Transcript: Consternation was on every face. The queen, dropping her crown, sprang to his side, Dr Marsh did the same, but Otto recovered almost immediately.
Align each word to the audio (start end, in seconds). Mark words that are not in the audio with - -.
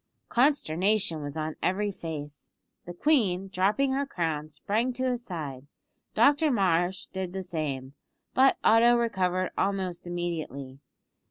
Consternation 0.29 1.21
was 1.21 1.37
on 1.37 1.57
every 1.61 1.91
face. 1.91 2.49
The 2.85 2.93
queen, 2.95 3.49
dropping 3.49 3.91
her 3.91 4.07
crown, 4.07 4.49
sprang 4.49 4.93
to 4.93 5.03
his 5.03 5.23
side, 5.23 5.67
Dr 6.15 6.49
Marsh 6.49 7.05
did 7.05 7.33
the 7.33 7.43
same, 7.43 7.93
but 8.33 8.57
Otto 8.63 8.95
recovered 8.95 9.51
almost 9.59 10.07
immediately. 10.07 10.79